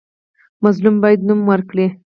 مظلوم 0.63 0.95
باید 1.03 1.19
نوم 1.27 1.39
ورکړي. 1.49 1.87